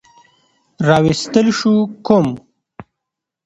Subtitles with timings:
[0.87, 2.27] راوستل شو کوم